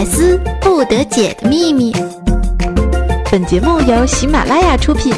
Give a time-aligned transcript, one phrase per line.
[0.00, 1.92] 百思不得解的秘密。
[3.30, 5.12] 本节目由喜马拉雅出品。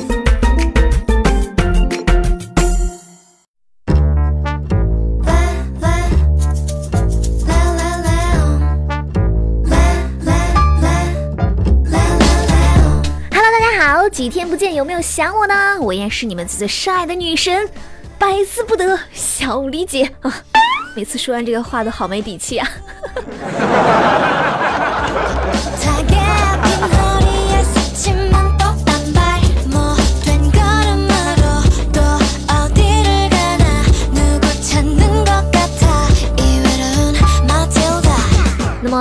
[13.30, 15.80] Hello，大家好，几天不见，有没有想我呢？
[15.80, 17.70] 我依然是你们最最深爱的女神，
[18.18, 20.42] 百思不得小李姐啊！
[20.96, 22.68] 每次说完这个话都好没底气啊！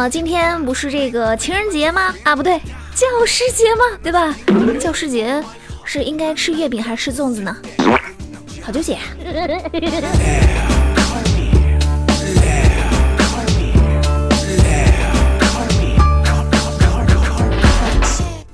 [0.09, 2.13] 今天不是这个情人节吗？
[2.23, 2.59] 啊，不对，
[2.95, 3.83] 教师节吗？
[4.01, 4.35] 对吧？
[4.79, 5.43] 教师节
[5.83, 7.55] 是应该吃月饼还是吃粽子呢？
[8.63, 9.01] 好纠结啊！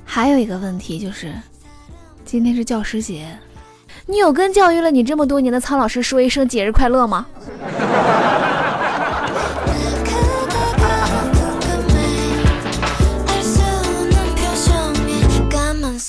[0.04, 1.32] 还有一个问题就是，
[2.24, 3.26] 今天是教师节，
[4.06, 7.26] 你有跟教育了你这么多年的苍老师说一声节日快乐吗？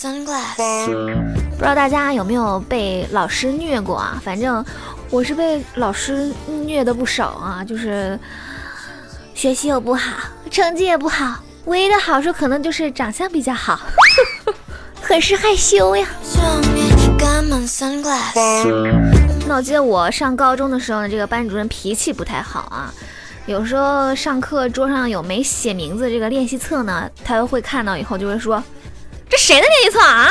[0.01, 4.17] 不知道大家有没有被老师虐过啊？
[4.23, 4.63] 反正
[5.09, 6.31] 我是被老师
[6.65, 8.17] 虐的不少啊，就是
[9.33, 10.15] 学习又不好，
[10.49, 11.43] 成绩也不好。
[11.65, 13.77] 唯一的好处可能就是长相比较好，
[15.03, 16.07] 很是害羞呀。
[19.49, 22.93] 那我记得我上高中的时候呢，这个班主任脾气不太好啊，
[23.47, 28.63] 有时候上课桌上有没写名字这个练习册呢，他都会看到以后就会说
[29.29, 30.29] ：“这谁的练习册啊？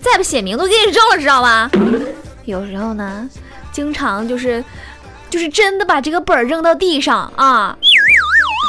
[0.00, 1.70] 再不写名字我给你扔了，知道吧？”
[2.44, 3.28] 有时候呢，
[3.72, 4.62] 经常就是
[5.30, 7.76] 就是真的把这个本扔到地上啊。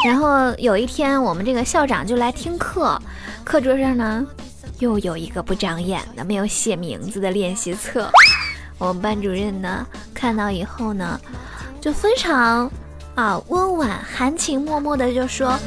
[0.05, 3.01] 然后有一天，我们这个校长就来听课，
[3.43, 4.25] 课桌上呢
[4.79, 8.09] 又有一个不长眼的、没有写名字的练习册。
[8.77, 11.19] 我们班主任呢看到以后呢，
[11.81, 12.69] 就非常
[13.15, 15.57] 啊温婉、含情脉脉的就说：“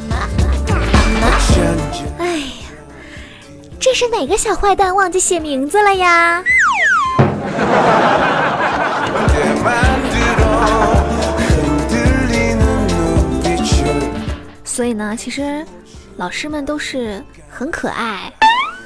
[2.19, 2.43] 哎，
[3.81, 6.45] 这是哪个小坏蛋忘记写名字了呀？”
[14.65, 15.65] 所以呢，其实
[16.17, 18.33] 老师们都是很可爱、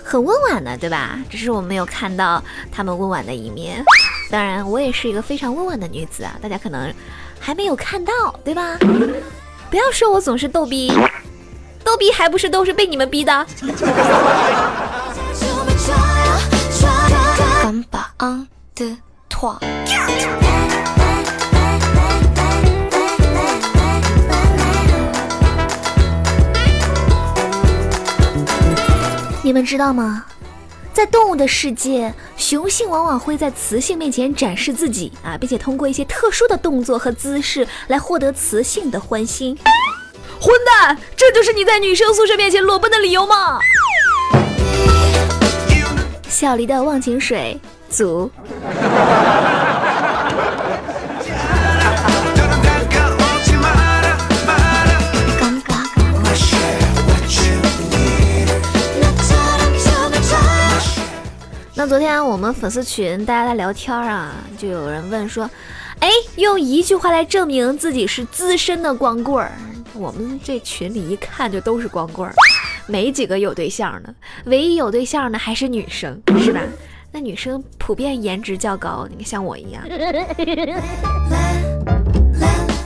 [0.02, 1.18] 很温婉的，对吧？
[1.28, 3.84] 只是我没有看到他们温婉的一面。
[4.30, 6.90] 当然，我也是一个非常温婉的女子啊，大家可能
[7.38, 8.12] 还没有看到，
[8.44, 8.78] 对吧？
[9.70, 10.90] 不要说我总是逗逼，
[11.84, 13.46] 逗逼还不是都是被你们逼的。
[29.44, 30.24] 你们知道吗？
[30.94, 39.58] 在动物的世界，雄性往往会在雌性面前展示自己啊，并且通过一些特殊的动作和姿势来获得雌性的欢心。
[40.42, 43.60] 混蛋，这就是你在女生宿舍面前裸奔的理由吗？
[46.28, 47.56] 小黎的忘情水
[47.88, 48.28] 足。
[61.74, 65.48] 那昨天我们粉丝群大家在聊天啊，就有人问说
[66.00, 69.52] ：“哎，用一句话来证明自己是资深的光棍儿。”
[69.94, 72.34] 我们这群里一看就都是光棍儿，
[72.86, 74.14] 没几个有对象的，
[74.44, 76.60] 唯一有对象的还是女生，是吧？
[77.10, 79.82] 那女生普遍颜值较高，你看像我一样。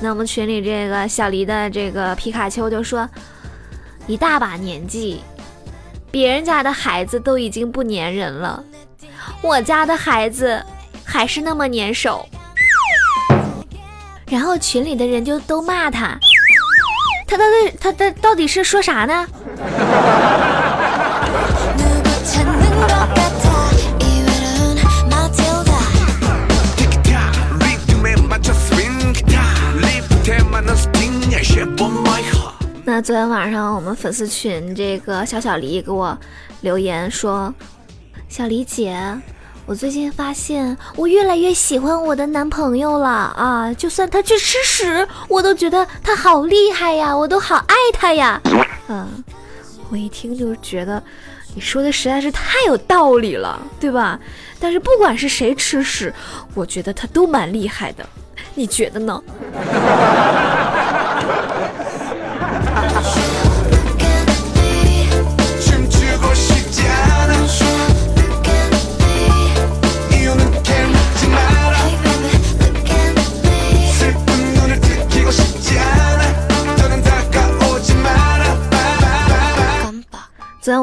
[0.03, 3.09] 那我们群里这个小黎的这个皮卡丘就说
[4.07, 5.23] ：“一大把年纪，
[6.11, 8.63] 别人家的孩子都已经不粘人了。”
[9.43, 10.63] 我家的孩子
[11.05, 12.29] 还是那么粘手，
[14.29, 16.19] 然后群里的人就都骂他，
[17.27, 19.27] 他到底他他到底是说啥呢？
[32.85, 36.17] 那昨天晚上我们粉丝群这个小小黎给我
[36.61, 37.53] 留言说。
[38.29, 38.99] 小黎姐，
[39.67, 43.75] 我最近发现我越来越喜欢我的男朋友了啊！
[43.75, 48.41] 就算他去吃屎，我都觉得他好厉害呀，我都好爱他呀。
[48.87, 49.25] 嗯，
[49.91, 51.03] 我一听就觉得
[51.53, 54.21] 你说的实在是太有道理了，对吧？
[54.61, 56.15] 但是不管是谁吃屎，
[56.55, 58.09] 我觉得他都蛮厉害的，
[58.55, 59.21] 你觉得呢？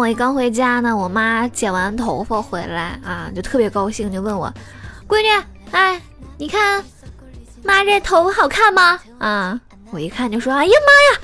[0.03, 4.53] 我一刚回家呢，我妈剪完头发回来啊，就特别高兴，就问我
[5.07, 5.29] ：“闺女，
[5.71, 6.01] 哎，
[6.37, 6.83] 你看
[7.63, 9.57] 妈这头发好看吗？”啊，
[9.91, 11.21] 我一看就说：“哎呀妈呀，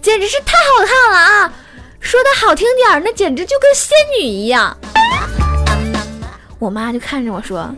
[0.00, 1.52] 简直是太好看了啊！
[2.00, 4.74] 说的好听点儿，那简直就跟仙女一样。”
[6.58, 7.70] 我妈就看着我说：“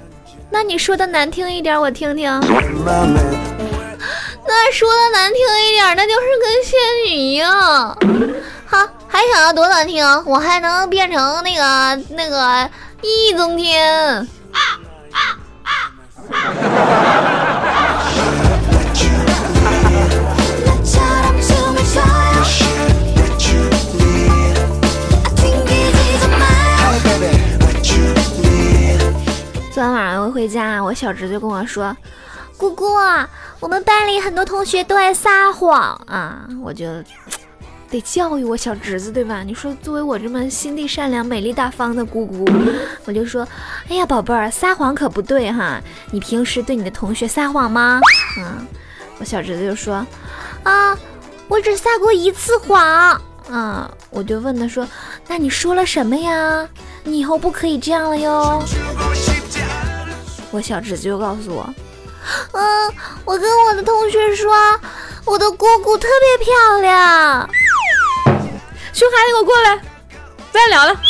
[0.48, 2.30] 那你说的难听一点，我听听。”
[4.46, 7.98] 那说的难听一点，那就是跟仙女一样。
[8.64, 8.86] 好，
[9.20, 10.02] 还想要多难听？
[10.24, 12.70] 我还能变成那个那个
[13.02, 14.26] 易中天。
[29.70, 31.94] 昨天晚上我回家，我小侄子跟我说
[32.56, 32.86] ：“姑姑，
[33.60, 36.86] 我们班里很多同学都爱撒谎啊！”我就
[37.90, 39.42] 得教育我小侄子，对吧？
[39.42, 42.48] 你说，作为我这么心地善良、美丽大方的姑姑，
[43.04, 43.46] 我就说
[43.90, 45.80] ：“哎呀，宝贝儿，撒谎可不对哈！
[46.12, 48.00] 你平时对你的同学撒谎吗？”
[48.38, 48.64] 嗯，
[49.18, 50.06] 我小侄子就说
[50.62, 50.96] ：“啊，
[51.48, 53.20] 我只撒过一次谎。”
[53.50, 54.86] 啊，我就问他说
[55.26, 56.68] ：“那你说了什么呀？
[57.02, 58.62] 你以后不可以这样了哟。”
[60.52, 61.68] 我小侄子就告诉我
[62.52, 62.92] ：“嗯，
[63.24, 64.52] 我跟我的同学说，
[65.24, 66.06] 我的姑姑特
[66.38, 67.50] 别漂亮。”
[69.00, 69.78] 熊孩子，给我过来，
[70.52, 71.00] 不要聊了。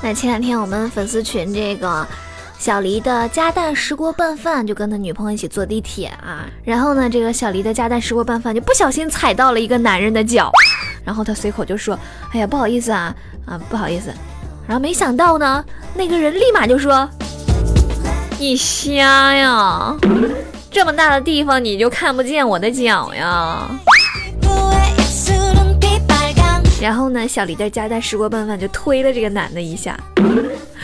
[0.00, 2.06] 那前两天我们粉丝群这个
[2.58, 10.50] 小黎的加蛋石锅拌饭，就跟他女朋友一起坐地铁啊，然后呢，这个小黎的加蛋石锅拌饭就不小心踩到了一个男人的脚，
[11.04, 11.98] 然后他随口就说
[12.34, 13.14] ：“哎呀，不好意思啊，
[13.46, 14.12] 啊，不好意思。”
[14.66, 15.64] 然后没想到呢，
[15.94, 17.08] 那个人立马就说
[18.38, 19.96] ：“你瞎呀？
[20.70, 23.66] 这么大的地方你就看不见我的脚呀？”
[26.80, 29.98] 然后呢，小黎的加蛋石锅拌饭就推了这个男的一下，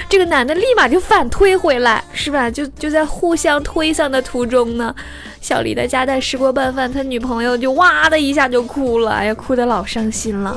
[0.09, 2.51] 这个男的立马就反推回来，是吧？
[2.51, 4.95] 就就在互相推搡的途中呢，
[5.41, 10.57] 小黎的加蛋石锅拌饭，他女朋友就哇的一下就哭了，哎呀，哭的老伤心了。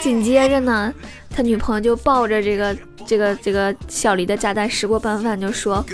[0.00, 0.92] 紧接着呢，
[1.34, 2.76] 他女朋友就抱着这个
[3.06, 5.84] 这个这个小黎的加蛋石锅拌饭就说：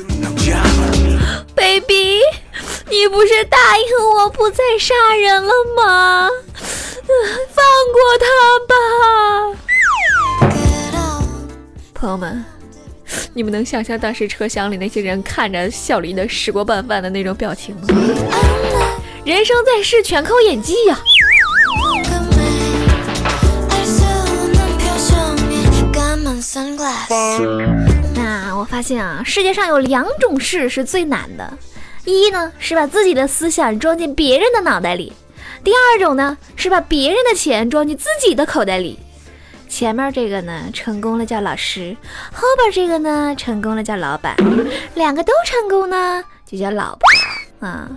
[1.55, 2.19] “baby，
[2.89, 3.85] 你不是答应
[4.17, 6.29] 我不再杀人了吗？”
[7.51, 8.27] 放过他
[8.69, 8.75] 吧，
[11.95, 12.45] 朋友们，
[13.35, 17.89] 你们能想象当时车厢里那些人看着小林的石锅拌饭的那种表情吗？
[19.25, 20.99] 人生在世，全靠演技呀！
[28.15, 31.53] 那我发现啊，世界上有两种事是最难的，
[32.05, 35.13] 一呢是把自己的思想装进别人的脑袋里。
[35.63, 38.99] 第二种呢，是把别人的钱装进自己的口袋里。
[39.69, 41.95] 前面这个呢，成功了叫老师；
[42.33, 44.35] 后边这个呢，成功了叫老板。
[44.95, 47.89] 两个都成功呢，就叫老婆啊。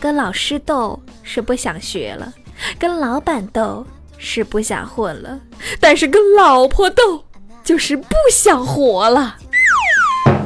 [0.00, 2.34] 跟老师斗是不想学了，
[2.78, 3.86] 跟老板斗
[4.18, 5.40] 是不想混了，
[5.80, 7.24] 但是跟老婆斗
[7.62, 9.36] 就是不想活了。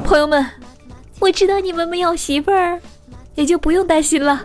[0.05, 0.47] 朋友们，
[1.19, 2.79] 我知道你们没有媳妇儿，
[3.35, 4.45] 也就不用担心了。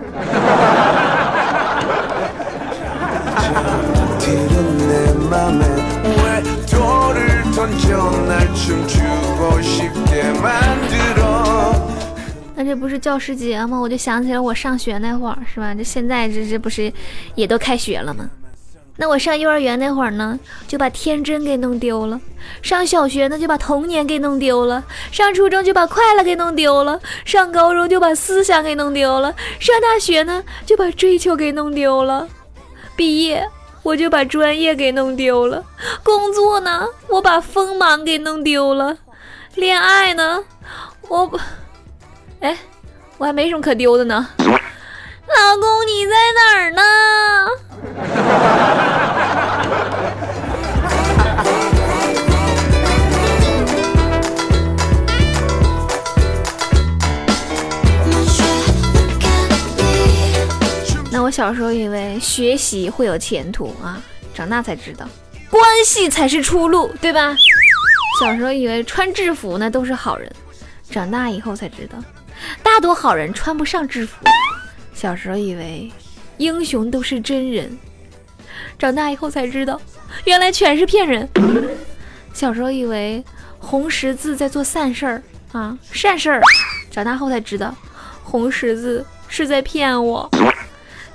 [12.74, 13.80] 这不是教师节吗？
[13.80, 15.75] 我就想起了我上学那会儿，是吧？
[15.75, 16.92] 这现在这这不是
[17.36, 18.27] 也都开学了吗？
[18.98, 22.20] 那我上幼儿园那会儿呢，就把天真给弄丢了；
[22.63, 32.27] 上小学呢，就把童年给弄丢了；上初中就把快乐给弄丢了；上高中就把思想给弄丢了；上大学呢，就把追求给弄丢了；
[32.96, 33.48] 毕业。
[33.84, 35.63] 我就把专业给弄丢了，
[36.01, 38.98] 工作呢，我把锋芒给弄丢了，
[39.56, 40.42] 恋爱呢，
[41.10, 41.38] 我不，
[42.40, 42.58] 哎，
[43.18, 44.30] 我还没什么可丢的呢。
[44.38, 46.82] 老公，你在哪儿呢？
[61.12, 64.02] 那我小时候以为学习会有前途啊，
[64.34, 65.08] 长大才知道
[65.50, 67.38] 关系才是出路，对吧？
[68.20, 70.30] 小时候以为穿制服呢都是好人，
[70.90, 71.98] 长大以后才知道，
[72.62, 74.18] 大多好人穿不上制服。
[74.94, 75.92] 小时候以为
[76.38, 77.78] 英雄都是真人，
[78.78, 79.80] 长大以后才知道，
[80.26, 81.28] 原来全是骗人。
[82.34, 83.24] 小时候以为
[83.60, 86.42] 红十字在做善事儿啊，善事儿。
[86.90, 87.76] 长大后才知道，
[88.24, 90.30] 红十字是在骗我。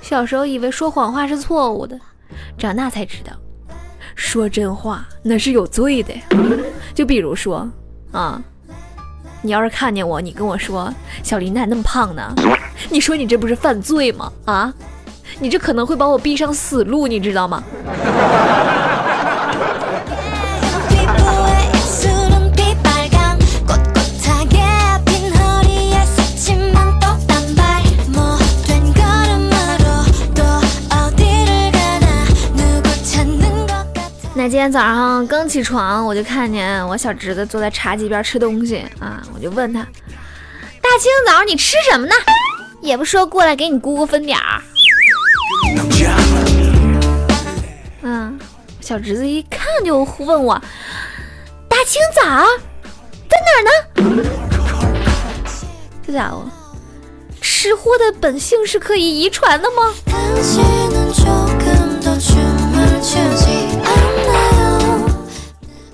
[0.01, 1.99] 小时候以为说谎话是错误的，
[2.57, 3.31] 长大才知道，
[4.15, 6.13] 说真话那是有罪的。
[6.93, 7.69] 就比如说
[8.11, 8.41] 啊，
[9.41, 10.93] 你要是看见我，你跟我说
[11.23, 12.33] 小林咋那么胖呢？
[12.89, 14.31] 你说你这不是犯罪吗？
[14.45, 14.73] 啊，
[15.39, 17.63] 你这可能会把我逼上死路，你知道吗？
[34.49, 39.81] 今天早上刚起床，我就看见我小侄子坐在茶几边吃东西啊，我就问他：
[40.81, 42.13] 大清早你吃什么呢？
[42.81, 44.59] 也不说过来给你姑姑分点儿。
[48.01, 48.39] 嗯，
[48.81, 50.59] 小侄子一看就问我：
[51.67, 52.23] 大清早
[53.27, 54.23] 在哪儿呢？
[56.07, 56.43] 这家伙，
[57.39, 59.93] 吃货的本性是可以遗传的吗？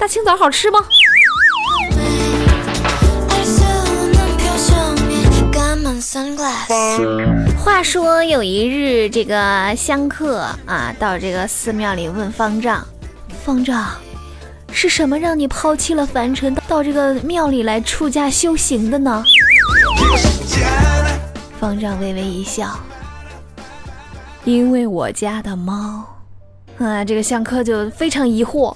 [0.06, 0.78] 大清早好吃吗？
[7.58, 12.86] 话说有一日，这个香客啊，到这个寺庙里问方丈
[13.44, 13.84] ：“方丈，
[14.72, 19.24] 是什么让你抛弃了凡尘，到这个庙里来出家修行的呢？”
[21.60, 22.80] 方丈微微一笑
[24.46, 26.06] ：“因为我家的猫。”
[26.78, 28.72] 啊，这个香客就非常疑惑：“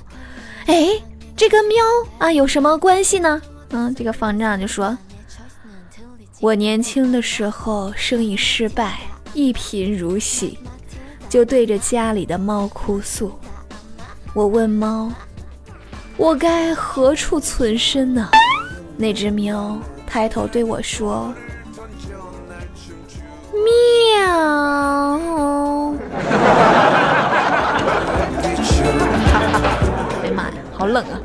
[0.66, 0.88] 哎，
[1.40, 1.78] 这跟喵
[2.18, 3.42] 啊有什么关系呢？”
[3.72, 4.98] 嗯，这个方丈就说。
[6.42, 9.00] 我年轻的时候生意失败，
[9.34, 10.60] 一贫如洗，
[11.30, 13.40] 就对着家里的猫哭诉。
[14.34, 15.10] 我问猫
[16.18, 18.30] ：“我该何处存身呢？”
[18.98, 21.34] 那只喵抬头对我说
[23.54, 23.64] ：“喵。”
[30.22, 31.16] 哎呀妈呀，好冷啊！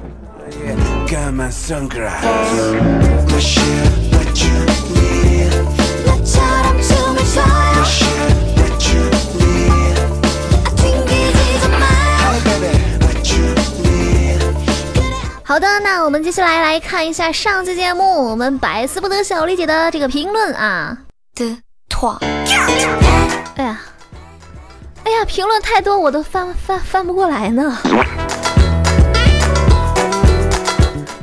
[15.46, 20.98] 好的，那我们接下来来看一下上期节目我们百思不得小丽姐的这个评论啊
[21.36, 22.18] 的妥。
[22.20, 23.80] 哎呀，
[25.04, 27.78] 哎呀，评论太多，我都翻翻翻不过来呢。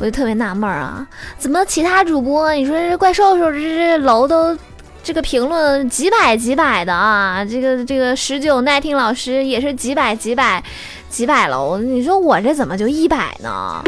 [0.01, 4.57] 我就特别纳闷啊，怎么其他主播，你说这怪兽兽这这楼都
[5.03, 10.63] 这个评论几百几百的啊，这个这个十九耐听老师也是几百几百
[11.07, 13.79] 几百楼，你说我这怎么就一百呢？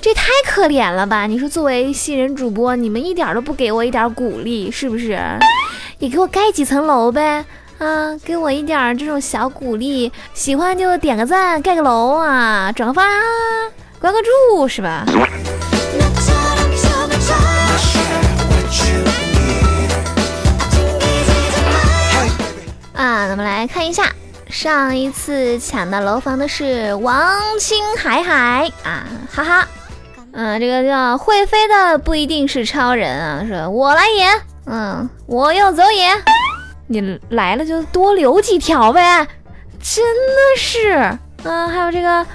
[0.00, 1.28] 这太可怜了吧？
[1.28, 5.16] 你说作为新人主播，你们一点都不给我一点鼓励，是不是？
[6.00, 7.44] 也给我盖几层楼呗，
[7.78, 13.04] 啊，给我一点这种小鼓励，喜欢就点个赞，盖个楼啊，转发。
[14.02, 15.06] 关个注是吧？
[22.94, 24.12] 啊，咱们来看一下，
[24.50, 29.68] 上一次抢到楼房的是王青海海啊，哈哈。
[30.32, 34.28] 嗯，这个叫会飞的不一定是超人啊，说我来也，
[34.66, 36.10] 嗯，我要走也，
[36.88, 39.28] 你来了就多留几条呗，
[39.80, 42.26] 真的是，嗯，还有这个。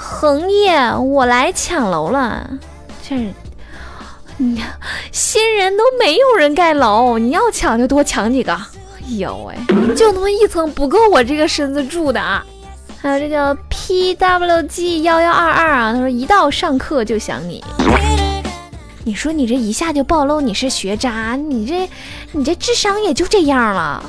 [0.00, 2.48] 恒业，我来抢楼了，
[3.06, 3.34] 这，
[4.36, 4.62] 你
[5.10, 8.52] 新人都没有人盖楼，你要抢就多抢几个。
[8.52, 12.44] 哎呦喂，就那么一层不够我这个身子住的啊！
[13.02, 17.64] 还有这叫 PWG 幺幺二二啊，他说一到上课就想你。
[19.04, 21.90] 你说你这一下就暴露你是学渣，你这
[22.32, 24.04] 你这智商也就这样了。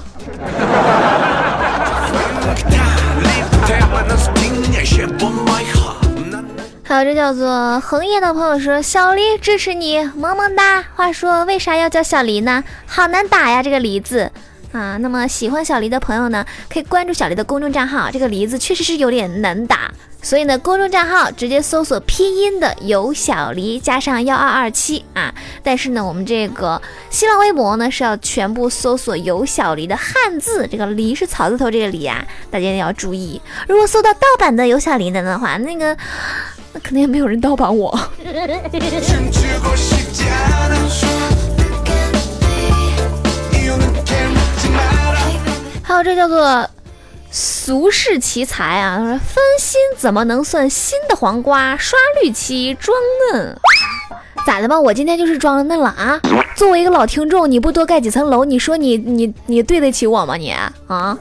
[6.90, 12.64] 还有这叫做恒业的朋友说：“小黎支持你，萌萌哒。”话说为啥要叫小黎呢？
[12.88, 14.32] 好难打呀，这个“黎”字
[14.72, 14.98] 啊。
[14.98, 18.10] 那么喜欢小黎的朋友呢，可以关注小黎的公众账号。
[18.10, 19.92] 这个“黎”字确实是有点难打，
[20.24, 25.32] 所以呢，公众账号直接搜索拼音的有小黎加上幺二二七啊。
[25.62, 26.82] 但是呢，我们这个
[27.12, 33.40] 新浪微博呢是要全部搜索有小黎的汉字，这个“黎”是草字头，这个“黎”啊，大家一定要注意。
[33.68, 35.96] 如果搜到盗版的有小黎的的话，那个。
[36.74, 37.90] 那肯定也没有人盗版我。
[45.82, 46.70] 还有这叫做
[47.32, 49.00] 俗世奇才啊！
[49.00, 51.76] 他说分心怎么能算新的黄瓜？
[51.78, 52.96] 刷绿漆装
[53.34, 53.58] 嫩，
[54.46, 54.80] 咋的吧？
[54.80, 56.20] 我今天就是装嫩了啊！
[56.56, 60.36] 作为一个老听众，你不多盖几层楼，你说你你你对得起我吗？
[60.36, 60.72] 你啊？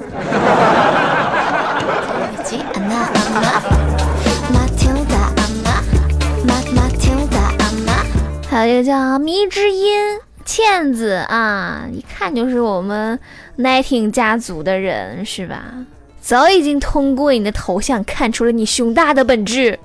[8.58, 13.16] 还有一个叫迷之音倩子啊，一看就是我们
[13.56, 15.62] Nighting 家族的人是吧？
[16.20, 19.78] 早已经通过你的头像看出了你胸大的本质。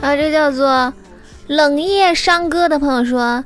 [0.00, 0.94] 啊，这叫做
[1.48, 3.44] 冷夜伤歌的朋友说，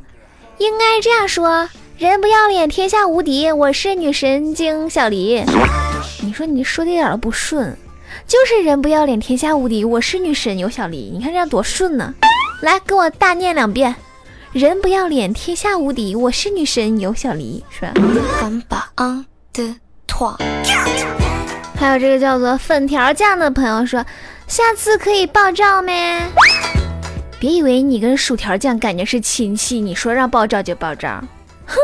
[0.58, 1.66] 应该这样说：
[1.96, 3.50] 人不要脸，天下无敌。
[3.50, 5.42] 我是女神经小黎。
[6.22, 7.74] 你说你说的一点都不顺，
[8.26, 9.84] 就是人不要脸，天下无敌。
[9.84, 12.14] 我是女神有小黎，你看这样多顺呢。
[12.62, 13.94] 来，跟我大念两遍。
[14.52, 16.16] 人不要脸，天下无敌。
[16.16, 17.92] 我是女神有小黎，是吧？
[21.78, 24.04] 还有这个叫做粉条酱的朋友说，
[24.46, 26.20] 下次可以爆照没？
[27.38, 31.22] 别以为你跟薯条酱感觉是亲戚，你说让爆照就爆照，
[31.64, 31.76] 哼！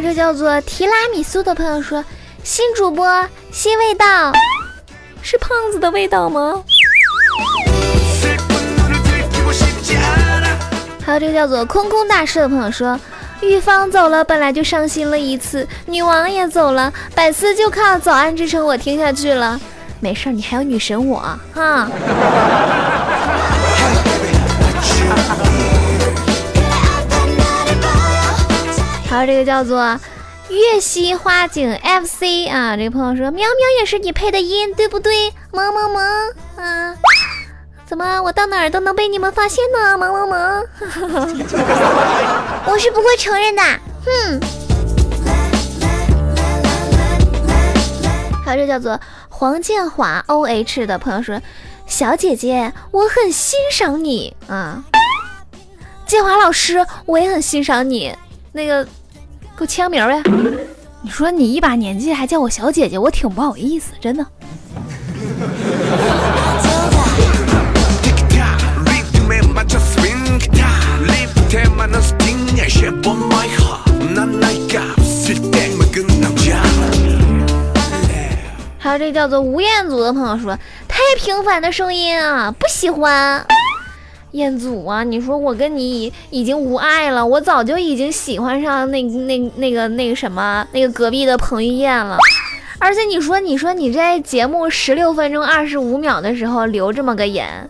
[0.00, 2.04] 这叫做提拉米苏的朋友说。
[2.44, 4.32] 新主播，新味道，
[5.20, 6.62] 是胖子的味道吗？
[11.04, 12.96] 还有这个叫做空空大师的朋友说，
[13.40, 19.60] 玉芳走了，本来就伤心了一次，女王也走了，百思就靠早安支撑我听下去了。
[19.98, 21.18] 没事，你还有女神我
[21.52, 21.90] 哈。
[29.16, 29.98] 还有这个叫做。
[30.50, 36.04] 月溪花景 FC 啊，这个朋友说：“喵喵也是你配的音，对不对？”萌萌萌
[36.56, 36.94] 啊，
[37.86, 39.96] 怎么我到哪儿都能被你们发现呢？
[39.98, 40.64] 萌萌萌，
[42.68, 43.62] 我是不会承认的。
[44.04, 44.40] 哼。
[48.44, 49.00] 还有这叫做
[49.30, 51.40] 黄建华 OH 的朋友说
[51.88, 54.84] ：“小姐姐，我很欣赏你啊，
[56.06, 58.14] 建华老师，我也很欣赏你。”
[58.52, 58.86] 那个。
[59.56, 60.22] 给我签个名呗！
[61.00, 64.26] 你说你一把年纪还叫我小姐姐，我挺不好意思，真的。
[78.78, 80.54] 还有这叫做吴彦祖的朋友说，
[80.86, 83.46] 太平凡的声音啊，不喜欢。
[84.36, 92.18] 彦祖啊，你说我跟你已已经无爱了，我早就已经喜欢上那那那个那个什么那个隔壁的彭于晏了。
[92.78, 97.68] 而且你说你说你在节目十六分钟二十五秒的时候留这么个言，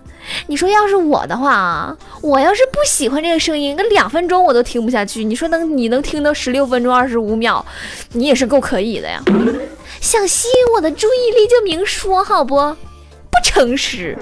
[0.48, 5.22] 你说要是我的话啊，我要是不喜欢这个声音，那两分钟我都听不下去。
[5.22, 7.64] 你说能你能听到十六分钟二十五秒，
[8.12, 9.22] 你也是够可以的呀。
[10.00, 12.56] 想吸引我的注意力就明说好不？
[12.56, 14.18] 不诚实。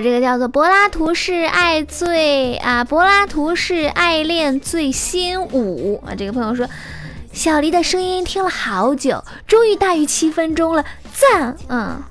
[0.00, 6.14] 这个叫做柏拉图式爱最啊，柏拉图式爱恋最新舞啊。
[6.16, 6.66] 这个朋友说，
[7.32, 11.54] 小黎的声音听了好久，终于大于七分钟了，赞！
[11.68, 12.02] 嗯，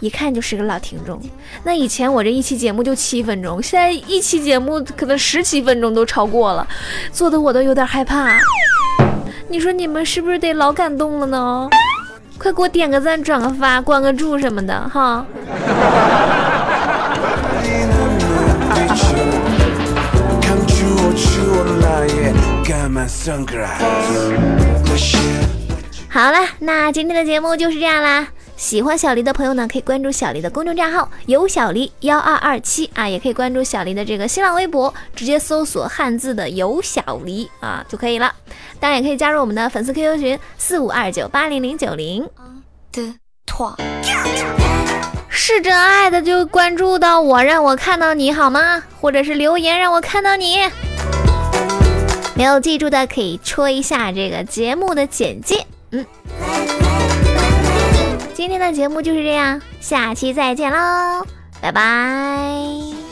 [0.00, 1.20] 一看就是个老听众。
[1.64, 6.66] 那以前我这一期节目就七分钟，现在一期节目可能十七分钟都超过了，
[7.10, 8.38] 做的我都有点害怕。
[9.48, 11.68] 你说你们是不是得老感动了呢？
[12.38, 15.24] 快给我点个赞、转个发、关个注什么的哈！
[26.08, 28.28] 好了，那今天的节目就是这样啦。
[28.56, 38.32] 喜欢小黎的朋友呢，可以关注小黎的公众账号“有小黎幺二二七”啊，也可以关注小黎的这个新浪微博，直接搜索汉字的“有小黎”啊就可以了。
[38.78, 42.28] 当然也可以加入我们的粉丝 QQ 群四五二九八零零九零。
[42.92, 43.14] 的
[43.46, 43.76] 错，
[45.28, 48.82] 是真爱的就关注到我，让我看到你好吗？
[49.00, 50.58] 或者是留言让我看到你。
[52.42, 55.64] 没有记住的可以戳一下这个节目的简介。
[55.92, 56.04] 嗯。
[58.34, 61.24] 今天的节目就是这样，下期再见喽，
[61.60, 63.11] 拜拜。